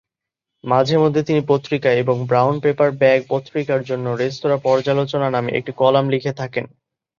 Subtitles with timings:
[0.63, 6.05] মাঝে মধ্যে তিনি পত্রিকা এবং "ব্রাউন পেপার ব্যাগ" পত্রিকার জন্য রেস্তোঁরা পর্যালোচনা নামে একটি কলাম
[6.09, 6.65] লিখে থাকেন।